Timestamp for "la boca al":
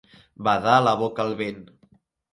0.87-1.37